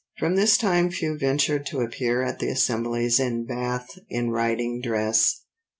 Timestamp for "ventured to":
1.15-1.81